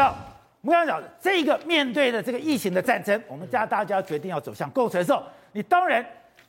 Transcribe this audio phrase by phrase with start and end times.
[0.00, 0.14] 道，
[0.62, 6.02] 我们刚刚讲这一个面对的这个疫情的战争，我们家大家决定要走向共存的时候，你当然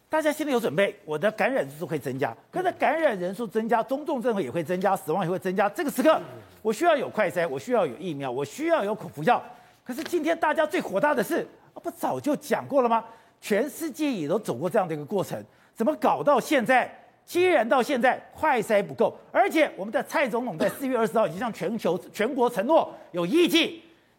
[0.08, 5.68] 大家心里有准备，我的感染人数会增加，可是感染人数增加，中重症也会增加，死亡也会增加。
[5.68, 6.18] 这个时刻，
[6.62, 9.44] 我需要有快筛，我需要有疫苗，我需要有口服药。
[9.84, 11.46] 可是今天大家最火大的是，
[11.84, 13.04] 不早就讲过了吗？
[13.42, 15.44] 全世界也都走过这样的一个过程，
[15.76, 16.90] 怎么搞到现在？
[17.26, 23.72] 既然到现在快筛不够，而且我们的蔡总统在四月二十号已经向全球全国承诺有意见，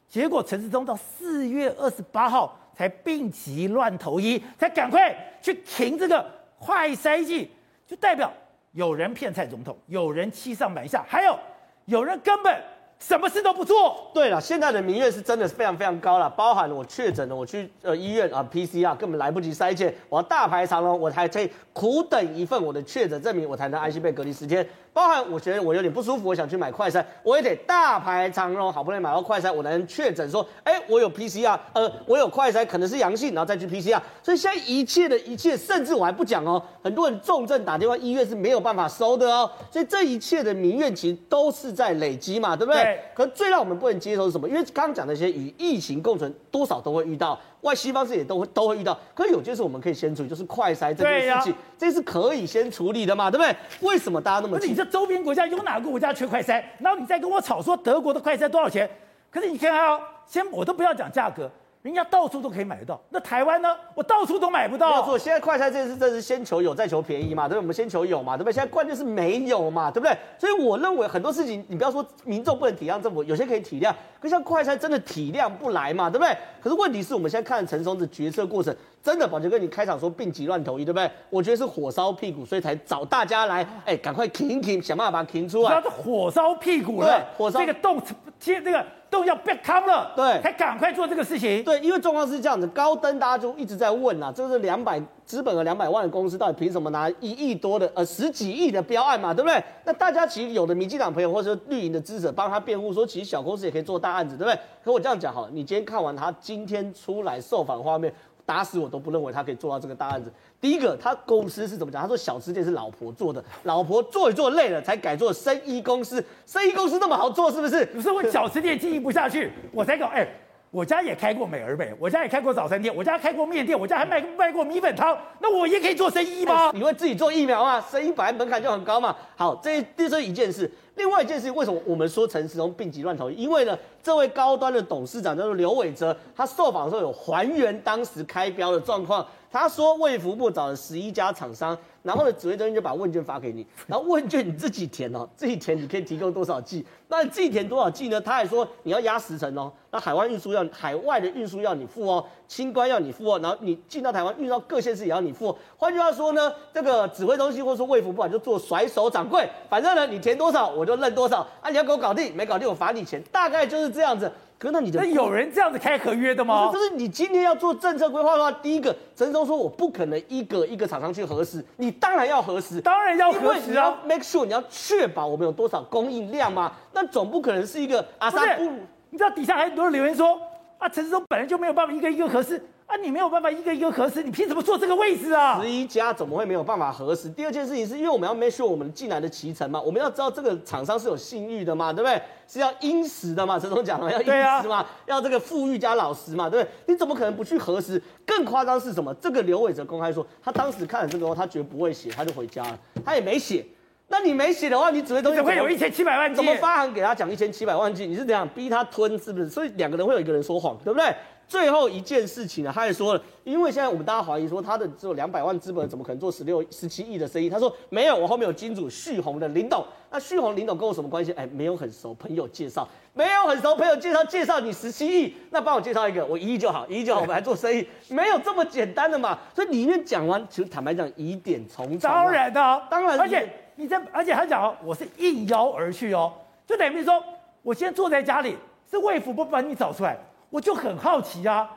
[0.08, 6.24] 结果陈世忠到四月二十八号才病急乱投医，才赶快去停这个
[6.58, 7.50] 快筛剂，
[7.86, 8.32] 就代表
[8.72, 11.38] 有人骗蔡总统，有人欺上瞒下，还有
[11.84, 12.62] 有人根本。
[13.02, 14.10] 什么事都不做。
[14.14, 24.66] 对了，现在的民怨是真的是非常非常高了，包含我确诊了，我去呃医院啊 PCR 根本来不及筛检，我要大排长龙，我才可以苦等一份我的确诊证明，我才能安心被隔离十天。
[24.94, 33.98] 包含我觉得我有点不舒服，我想去买快餐，我也得大排长龙，好不容易买到快餐，我才能确诊说，哎，我有 PCR，呃，我有快餐，可能是阳性，然后再去 PCR。
[34.22, 39.50] 所以现在一切的一切，甚至我还不讲哦，很多人重症打电话医院是没有办法收的哦。
[39.70, 42.91] 所以这一切的民怨其实都是在累积嘛，对不对？
[42.92, 43.00] 对。
[43.14, 44.48] 可最让我们不能接受是什么？
[44.48, 47.38] 因为刚刚讲那些与疫情共存，多少都会遇到。
[47.62, 53.56] 外西方世界都会都会遇到，可是有件事我们可以先处理，就是快筛这件事情，啊、这是可以先处理的嘛，对不对？
[53.88, 54.58] 为什么大家那么？
[54.58, 56.60] 你这周边国家有哪个国家缺快筛？
[56.80, 58.90] 然后你再跟我吵说德国的快筛多少钱？
[59.30, 61.48] 可是你看啊，先我都不要讲价格。
[61.82, 63.68] 人家到处都可以买得到，那台湾呢？
[63.92, 64.88] 我到处都买不到。
[64.90, 67.58] 没有错，现在快餐这件事，这是先求有，再求便宜嘛，对不对？
[67.58, 68.52] 我们先求有嘛，对不对？
[68.52, 70.16] 现在关键是没有嘛，对不对？
[70.38, 76.32] 所以我认为很多事情，你不要说民众不能体谅政府，有些可以体谅，可像快餐真的体谅不来嘛，对不对？
[76.62, 81.10] 可是问题是我们现在看陈松的决策过程，真的，宝杰哥你开场说病急乱投医，对不对？
[81.30, 85.70] 我觉得是火烧屁股，所以才找大家来，哎，赶快停一停，想办法把它停出来。
[85.70, 88.00] 他是火烧屁股了，对，火烧这个洞
[88.38, 88.86] 接这个。
[89.12, 91.62] 都要被坑了，对，才赶快做这个事情。
[91.62, 99.62] 对，因为状况是这样子，高登大家就一直在问啊，这是两百资本额两百万的公司，到底凭什么拿一亿多的呃十几亿的标案嘛，对不对？
[99.84, 104.58] 那大家其实有的民进党朋友或者说绿营的支持者帮他辩护，说其实小公司也可以做大案子，对不对？
[104.82, 108.10] 可我这样讲好了，你今天看完他今天出来受访画面。
[108.44, 110.32] 打死我都不认为他可以做到这个大案子。
[110.60, 112.02] 第一个，他公司是怎么讲？
[112.02, 116.24] 他说小吃店是老婆做的，老婆做一做累了才改做生意公司。
[116.46, 117.84] 生意公司那么好做，是不是？
[117.86, 120.06] 不是我小吃店经营不下去，我才搞。
[120.06, 120.26] 哎，
[120.72, 125.14] 我家也开过美而美，我家也开过早餐店，我家开过面店，我家还卖卖过米粉汤。
[125.38, 126.72] 那我也可以做生意吗？
[126.72, 127.78] 你会自己做疫苗啊？
[127.90, 129.14] 生意本来门槛就很高嘛。
[129.36, 130.70] 好，这这是一件事。
[130.94, 133.42] 另外一件事情，为什么我们说陈时中病急乱投医？
[133.42, 139.26] 因为呢，这位高端的董事长叫做刘伟哲，他受访的时候有还原当时开标的状况。
[139.52, 148.18] 他说卫福部找了十一家厂商，然后呢，指挥中心就把问卷发给你， 然后问卷你自己填哦，自己填你可以提供多少剂，那你自己填多少剂呢？
[148.18, 155.56] 他还说你要压十成哦，那海外运输要海外的运输要你付哦，清关要你付哦，然后你进到台湾运到各县市也要你付哦。
[155.76, 164.32] 换句话说呢，这个指挥中心或者说卫福部就做甩手掌柜，反正呢你填多少我就认多少啊，你要给我搞定，没搞定我罚你钱，大概就是这样子。
[164.62, 166.70] 可是那你的那有人这样子开合约的吗？
[166.72, 178.70] 就是你今天要做政策规划的话，第一个陈时中说我不可能一个一个厂商去核实，你当然要核实，当然要核实啊，make sure 你要确保我们有多少供应量嘛，那总不可能是一个阿萨布鲁，
[179.10, 180.40] 你知道底下还有很多人留言说
[180.78, 182.64] 啊，陈松本来就没有办法一个一个核实。
[182.92, 185.58] 那、啊、你没有办法一个一个核实，你凭什么坐这个位置啊？
[185.58, 187.26] 十一家怎么会没有办法核实？
[187.30, 192.20] 第二件事情是因为我们要 make sure 我们进来的期程嘛，我们要知道这个厂商是有信誉的嘛，对不对？
[192.46, 194.26] 是要殷实的嘛，陈总讲了 要殷
[194.62, 196.72] 实嘛，啊、要这个富裕加老实嘛，对不对？
[196.92, 198.00] 你怎么可能不去核实？
[198.26, 199.14] 更夸张是什么？
[199.14, 203.64] 这个刘伟哲公开说，他当时看了这个后，他觉得不会写，他就回家了，他也没写。
[204.08, 206.36] 那你没写的话，你指挥中心怎么会有一千七百万剂？
[206.36, 208.04] 怎么发行给他讲一千七百万剂？
[208.04, 209.48] 你是怎样逼他吞，是不是？
[209.48, 211.14] 所以两个人会有一个人说谎，对不对？
[211.52, 217.50] 最后一件事情呢，他也说了，因为现在我们大家怀疑说他的只有两百万资本，怎么可能做十六、十七亿的生意？
[217.50, 219.84] 他说没有，我后面有金主旭红的林董。
[220.10, 221.30] 那旭红林董跟我什么关系？
[221.32, 229.38] 哎，没有很熟，朋友介绍，没有很熟，朋友介绍介绍你十七亿，那帮我介绍一个，我一亿就好，一亿就好，我们 来做生意，没有这么简单的嘛。
[229.54, 232.10] 所以里面讲完，其实坦白讲，疑点重重。
[232.10, 233.46] 当然的、啊，当然，而且
[233.76, 236.32] 你在，而且他讲哦，我是应邀而去哦，
[236.66, 237.22] 就等于说，
[237.62, 238.56] 我现在坐在家里，
[238.90, 240.18] 是卫福不把你找出来，
[240.52, 241.68] 我就很好奇啊。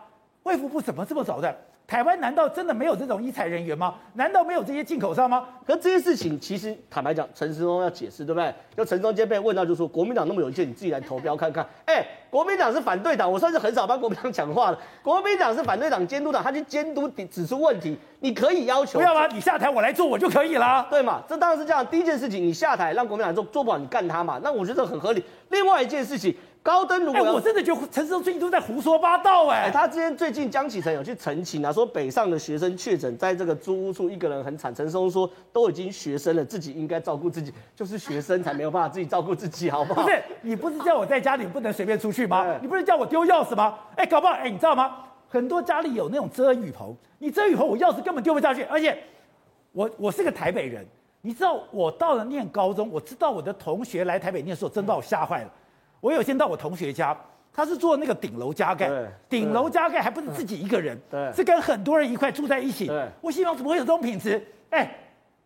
[0.44, 1.56] 卫福部怎么这么早的？
[1.88, 3.94] 台湾难道真的没有这种医材人员吗？
[4.13, 5.48] 难道没有这些进口商吗？
[5.68, 8.51] 可这些事情其实坦白讲，陈时中要解释，对不对？
[8.75, 11.63] 就陈时中今天被问到，就说国民党那么有意见，你自己来投标看看。
[11.86, 14.80] 哎、欸，国民党是反对党，我算是很少帮国民党讲话的。
[15.04, 18.98] 国民党是反对党监督党，他去监督指出问题，你可以要求。
[18.98, 19.27] 不要吗？
[19.27, 20.88] 你下台我来做，我就可以啦。
[20.89, 21.22] 对嘛？
[21.30, 21.86] 这当然是这样。
[21.86, 24.39] 第一件事情，你下台让国民党做做不好，你干他嘛？
[24.44, 25.24] 那我觉得很合理。
[25.50, 26.36] 另外一件事情。
[26.65, 29.71] 高登如果、欸，我真的觉得陈时中最近都在胡说八道哎、欸。
[29.71, 34.73] 他之前最近江启臣有去澄清啊，说北上的学生确诊在这个租屋处一个人很惨。
[34.73, 40.01] 陈时中说都已经学生了，自己应该照顾自己，就是学生才没有办法自己照顾自己，好不好？
[40.01, 42.57] 不是，你不是叫我在家里不能随便出去吗？
[42.59, 43.77] 你不是叫我丢钥匙吗？
[43.95, 45.06] 哎、欸，搞不好哎、欸，你知道吗？
[45.29, 48.63] 很多家里有那种遮雨棚，你遮雨棚，我钥匙根本丢不下去。
[48.63, 48.97] 而且
[49.71, 50.83] 我我是个台北人，
[51.21, 55.51] 你知道我到了念高中，我知道我的同学来台北念书，真把我吓坏了。
[56.06, 57.18] 我有先到我同学家，
[57.52, 58.92] 他是做那个顶楼加盖，
[59.28, 62.86] 顶楼加盖还不是自己一个人，对，是跟很多人一块住在一起。
[62.86, 64.40] 对，我希望怎么会有这种品质？
[64.69, 64.88] 哎，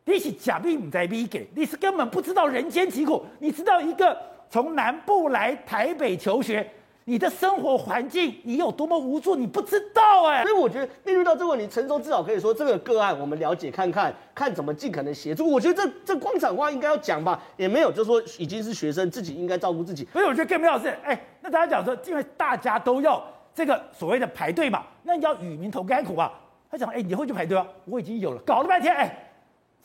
[0.04, 3.26] 你是假币你在币给，你是根本不知道人间疾苦。
[3.40, 4.18] 你知道一个
[4.50, 6.70] 从南部来台北求学。
[7.06, 10.44] 你的生活环境，你有多么无助，你不知道哎、欸。
[10.44, 15.50] 所以我觉得面对到这个问题，陈时中至少可以说这个个案，我们了解看看，看怎么尽可能协助。
[15.50, 20.07] 我觉得这这光场话应该要讲吧，也没有，就是说已经是学生自己应该照顾自己。
[20.13, 23.24] 所以我觉得更重要的是，哎，那大家讲说，因为大家都要
[23.56, 26.31] 这个所谓的排队嘛，那你要与民同甘苦啊。
[26.72, 27.66] 他讲，哎，你会去排队啊？
[27.86, 29.25] 我已经有了，搞了半天，哎。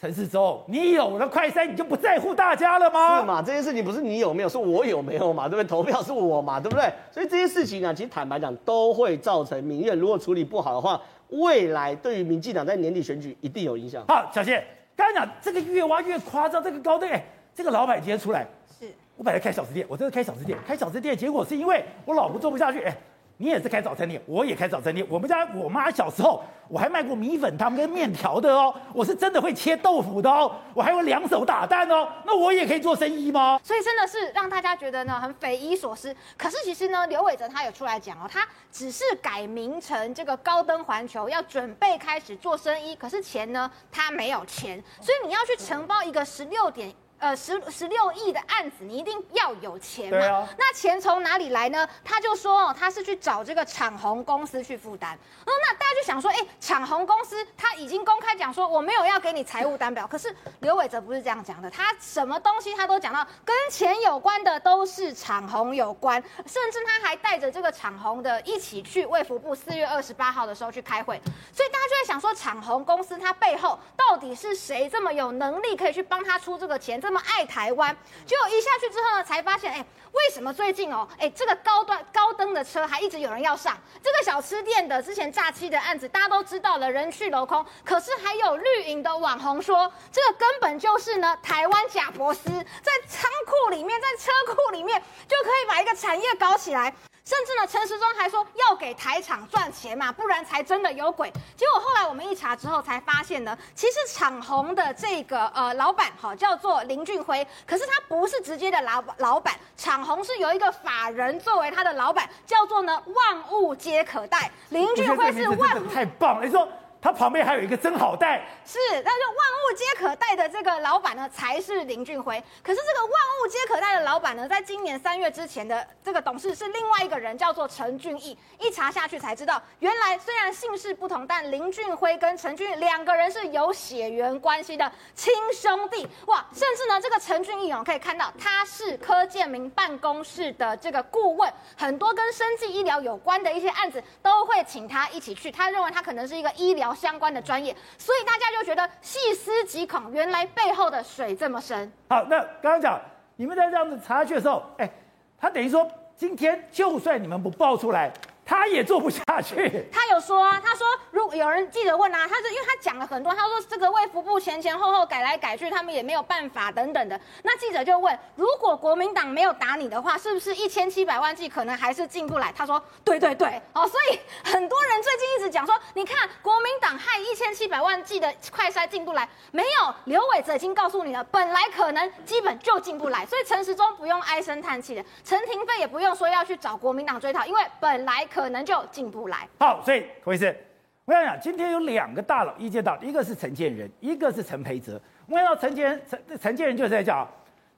[0.00, 3.20] 陈世忠，你有了快筛，你就不在乎大家了吗？
[3.20, 3.40] 是嘛？
[3.40, 5.48] 这件事情不是你有没有，是我有没有嘛？
[5.48, 5.64] 对不对？
[5.64, 6.60] 投票是我嘛？
[6.60, 6.92] 对不对？
[7.10, 9.96] 所以这些事情呢，其实坦白讲，都会造成民怨。
[9.96, 11.00] 如果处理不好的话，
[11.30, 14.04] 未来对于民进党在年底选举一定有影响。
[14.08, 14.62] 好，小谢，
[14.94, 17.24] 刚才讲这个越挖越夸张，这个高登，哎，
[17.54, 18.46] 这个老板今天出来，
[18.78, 18.86] 是
[19.16, 22.94] 我本来开小吃店，我真的开小吃店，开小吃店，结果是因为我老婆做不下去，哎。
[23.36, 25.04] 你也是开早餐店，我也开早餐店。
[25.10, 28.72] 我们家我妈小时候，我还卖过米粉汤跟面条的哦。
[28.92, 32.08] 我是真的会切豆腐的哦，我还会两手打蛋哦。
[32.24, 33.60] 那我也可以做生意吗？
[33.62, 36.14] 所以真的是让大家觉得呢很匪夷所思。
[36.38, 42.94] 可是其实呢，刘伟哲他有出来讲哦，他只是改名成这个高登环球，要准备开始做生意。
[42.94, 46.94] 可是钱呢，他没有钱，所以你要去承包一个十六点。
[47.24, 50.18] 呃，十十六亿的案子，你一定要有钱嘛？
[50.18, 51.88] 啊、那钱从哪里来呢？
[52.04, 55.14] 他就说哦，他是去找这个长鸿公司去负担。
[55.14, 60.06] 哦，那大家就想说，哎，长鸿公司他已经公开讲说我没有要给你财务单表。
[60.06, 71.18] 可是刘伟哲不是这样讲的，他什么东西他都讲到跟钱有关的都是长鸿有关，甚至他还带着这个长鸿的一起去卫福部四月二十八号的时候去开会。
[71.54, 77.00] 所以大家就在想说，长鸿公司它背后到底是谁这么有能力可以去帮他出这个钱？
[77.00, 77.96] 这那么爱台湾，
[78.26, 83.78] 结果一下去之后呢，才发现，哎，为什么最近哦，哎，这个高端高登的车还一直有人要上？
[84.02, 87.64] 这个小吃店的之前诈欺的案子，大家都知道了，人去楼空。
[87.84, 96.92] 可是还有绿营的网红说，这个根本就是呢，台湾贾伯斯在仓库里面，在车库里面就可以把一个产业搞起来。
[97.24, 101.32] 甚至呢，陈时中还说要给台厂赚钱嘛，不然才真的有鬼。
[101.56, 114.50] 结果后来我们一查之后才发现呢，其实厂红的这个呃老板哈叫做林俊辉，可是他不是直接的老老板，厂红是有一个法人作为他的老板，叫做呢万物皆可贷。
[114.68, 116.68] 林俊辉是万太棒了，你说。
[117.04, 122.42] 他旁边还有一个真好带，是，但是万物皆可带的这个老板呢，才是林俊辉。
[122.62, 128.38] 可是这个万物皆可带的老板呢，在今年三月之前的这个董事是另外一个人，叫做陈俊义。
[128.58, 136.08] 一查下去才知道，原来虽然姓氏不同，但林俊辉跟陈俊义两个人是有血缘关系的亲兄弟。
[136.28, 145.52] 哇，甚至呢，这个陈俊义哦，可以看到他是柯建铭办公室的这个顾问，很多跟生技医疗有关的一些案子都会请他一起去。
[145.52, 146.93] 他认为他可能是一个医疗。
[146.94, 151.90] 相关的专业，所以大家就觉得细思极恐，原来背后的水这么深。
[152.08, 153.00] 好，那刚刚讲
[153.36, 154.90] 你们在这样子查下去的时候，哎，
[155.38, 158.12] 他等于说今天就算你们不爆出来。
[158.44, 159.88] 他也做不下去。
[159.90, 167.18] 他有说啊，他说如果有人记者问啊，他是因为他讲了很多，他说这个卫福部前前后后改来改去，他们也没有办法等等的。
[167.42, 172.52] 那记者就问，如果国民党没有打你的话，是不是一千七百万剂可能还是进不来？
[172.56, 188.28] 他说对对对，哦，所以很多人最近一直讲说，你看国民党害一千七百万剂的快筛进不来，没有，刘伟哲已经告诉你了，本来可能基本就进不来，所以陈时中不用唉声叹气的，陈亭妃也不用说要去找国民党追讨，因为本来。
[188.34, 189.48] 可能就进不来。
[189.60, 190.56] 好，所以各位是，
[191.04, 195.00] 我想讲，今天有两个大佬意见到，一个是陈建仁，一个是陈培哲。
[195.28, 197.24] 我看到陈建仁，陈陈建仁就是在讲，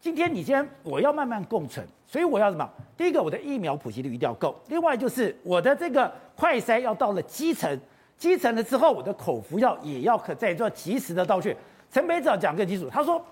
[0.00, 2.66] 今天你先我要慢慢共存，所以我要什么？
[2.96, 7.78] 第一个，我的疫苗普及率一定要够；另外就是我的这个快筛要到了基层，
[8.16, 11.54] 基层了之后，我的口服药也要可再做及时的到去。
[11.92, 13.22] 陈培哲讲个基础，他说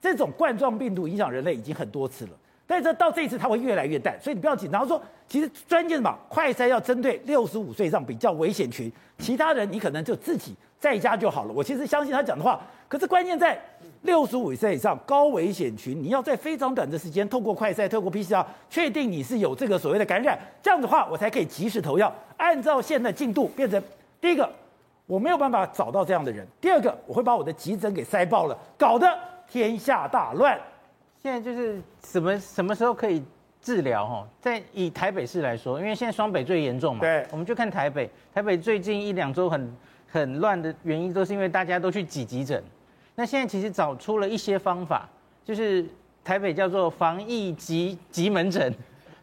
[0.00, 2.30] 这种冠状病毒影响人类已经很多次了。
[2.66, 4.86] 但是到这一次，它会越来越淡，所以你不要紧张。
[4.88, 6.18] 说其实专键什么？
[6.28, 11.52] 快筛要针对六十五岁以上比较危险群，其他人你可能就自己在家就好了。
[11.52, 13.58] 我其实相信他讲的话，可是关键在
[14.02, 22.12] 六十五岁以上高危险群，你要在非常短的时间透过快筛、透过 PCR 确定你是有这个所谓的感染，这样的话我才可以及时投药。
[22.36, 23.82] 按照现在进度变成
[24.20, 24.48] 第一个，
[25.06, 29.06] 我没有办法找到这样的人；第二个，我会把我的急诊给塞爆了，搞得
[29.46, 30.58] 天下大乱。
[31.24, 33.22] 现在就是什么什么时候可以？
[33.62, 38.10] 治疗哈，在以台北市来说，因为现在双北最严重嘛，对，我们就看台北。
[38.34, 39.74] 台北最近一两周很
[40.06, 42.62] 很乱的原因，都是因为大家都去挤急诊。
[43.14, 45.08] 那现在其实找出了一些方法，
[45.42, 45.82] 就是
[46.22, 48.70] 台北叫做防疫急急门诊，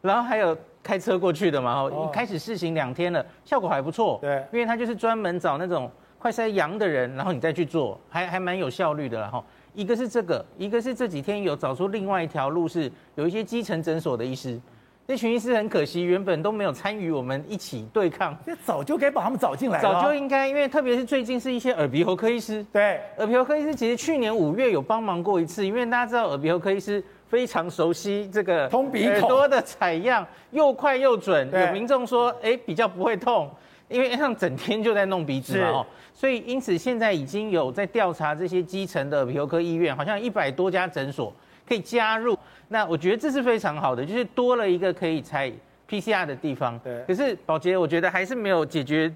[0.02, 4.18] 然后还有开车过去的嘛，哦，开始试行两天了，效果还不错。
[4.24, 9.44] 对，因为他就是专门找那种快筛阳的人，然后你再去做，还还蛮有效率的了哈。
[9.74, 14.60] 一个是这个，一个是这几天有找出另外一条路，是有一些基层诊所的医师，
[15.08, 33.50] 那群医师很可惜，原本都没有参与我们一起对抗，这早就该把他们找进来了，早就应该，因为特别是最近是一些耳鼻喉科医师，对，耳鼻喉科医师其实去年五月有帮忙过一次，因为大家知道耳鼻喉科医师非常熟悉这个通鼻耳朵的采样，又快又准，有民众说，哎，比较不会痛。
[33.92, 41.34] 因为像整天就在弄鼻子嘛，哦，所以因此现在已经有在调查这些基层的皮尤科医院，好像一百多家诊所
[41.68, 42.38] 可以加入。
[42.70, 45.52] 那我觉得这是非常好的，就是多了一个可以采
[45.90, 46.80] PCR 的地方。
[46.80, 47.04] 对。
[47.06, 49.14] 可是宝杰，我觉得还是没有解决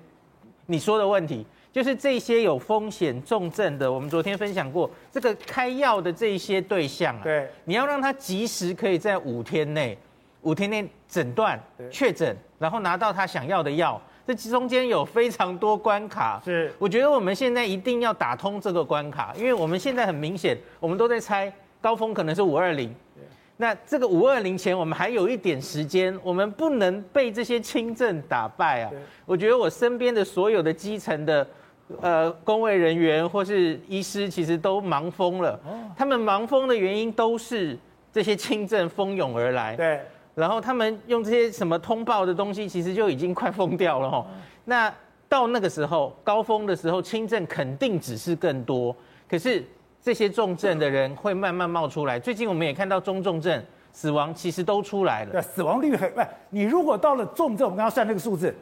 [0.65, 9.97] 你说的问题，就是这些有风险重症的，我们昨天分享过这个开药的这些对象啊，对，你要让他及时可以在五天内，
[10.41, 11.57] 五天内诊断
[11.89, 14.01] 确诊，然后拿到他想要的药。
[14.27, 22.91] 这中间有非常多关卡，是我觉得我们现在一定要打通这个关卡，因为我们现在很明显，我们都在猜高峰可能是五二零，
[23.57, 28.91] 那这个五二零前我们还有一点时间，我们不能被这些轻症打败啊！
[29.27, 31.47] 我觉得我身边的所有的基层的
[32.01, 35.59] 呃工卫人员或是医师，其实都忙疯了，
[35.95, 37.77] 他们忙疯的原因都是
[38.11, 39.75] 这些轻症蜂拥而来。
[39.75, 39.99] 对。
[40.35, 44.27] 然后他们用这些什么通报的东西，其实就已经快疯掉了哈。
[44.65, 44.93] 那
[45.29, 48.95] 到那个时候高峰的时候，轻症肯定只是更多，
[49.29, 49.63] 可是
[50.01, 52.19] 这些重症的人会慢慢冒出来。
[52.19, 53.63] 最近我们也看到中重症
[53.93, 55.31] 死亡其实都出来了。
[55.31, 58.53] 对，死亡率很，不，你如果到了重症，我们刚刚算那个数字，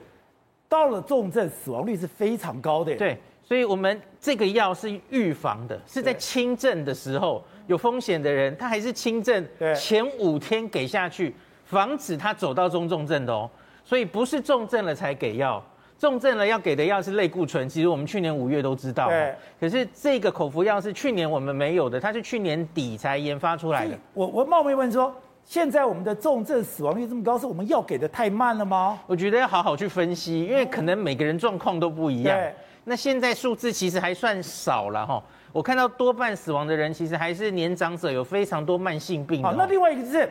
[0.69, 2.95] 到了重症死亡率是非常高的。
[2.95, 9.43] 对，所以我们这个药是预防的，是在轻症的时候有风险的人，他还是轻症，
[9.75, 11.33] 前五天给下去。
[11.73, 13.49] 防止他走到中重症的哦，
[13.83, 15.61] 所以不是重症了才给药，
[15.97, 17.67] 重症了要给的药是类固醇。
[17.67, 19.33] 其实我们去年五月都知道，对。
[19.59, 23.97] 可是这个口服药是去年我们没有的，它是去年底才研发出来的。
[24.13, 25.13] 我我冒昧问说，
[25.43, 28.99] 现在我们的重症死亡率这么高，是我们药给的太慢了吗？
[29.07, 32.37] 我觉得要好好去分析，因为可能每个人状况都不一样。
[32.37, 32.53] 对。
[32.85, 39.41] 那现在数字其实还算少了哈，我看到多半死亡的人其实还是年长者，有非常多慢性病。
[39.41, 40.29] 好，那另外一个就是。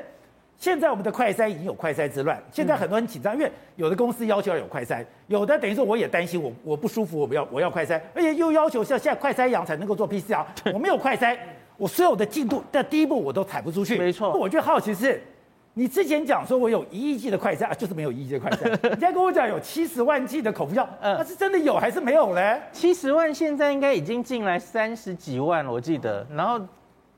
[0.62, 11.36] 现在我们的快筛已经有快筛之乱，现在很多人紧张，因为有的公司要求要有快筛，有的等于说我也担心我我不舒服，我不要我要快筛，而且又要求像现在快筛阳才能够做 PCR，我没有快筛，
[11.76, 13.98] 我所有的进度的第一步我都踩不出去。
[13.98, 15.20] 没错，我就好奇是，
[15.74, 22.62] 你之前讲说我有一亿剂的快筛啊，就是没有一亿剂的快筛， 你现在跟我讲有七十万剂的口服药，那是真的有还是没有嘞？
[22.70, 26.64] 七十万现在应该已经进来三十几万了，我记得，然后。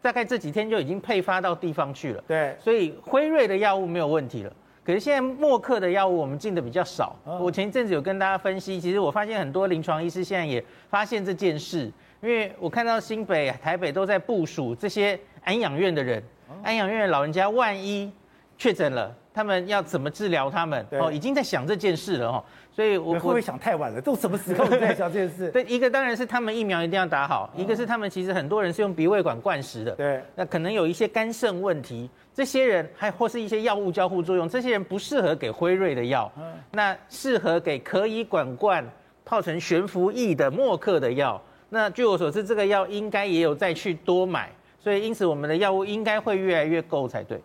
[0.04, 2.22] 大概这几天就已经配发到地方去了。
[2.28, 4.52] 对，所以辉瑞的药物没有问题了。
[4.84, 7.16] 可是现在默克的药物我们进的比较少。
[7.40, 16.22] 我前一阵子有跟大家分析，其实我发现很多临床医师现在也发现这件事，因为我看到新北、台北都在部署这些安养院的人，
[16.62, 18.12] 安养院的老人家万一
[18.58, 20.86] 确诊了，他们要怎么治疗他们？
[20.92, 22.44] 哦，已经在想这件事了哦。
[22.70, 24.00] 所以我会不会想太晚了？
[24.02, 25.48] 都什么时候在想这件事？
[25.50, 36.30] 对， 一个当然是他们疫苗一定要打好，一个是他们其实很多人是用鼻胃管灌食的，对，那可能有一些肝肾问题，这些人还或是一些药物交互作用，这些人不适合给辉瑞的药，
[36.72, 38.84] 那适合给可以管灌
[39.24, 41.40] 泡成悬浮液的默克的药。
[41.68, 44.50] 那据我所知，这个药应该也有再去多买，
[44.80, 47.40] 所以因此我们的药物应该会越来越够才对。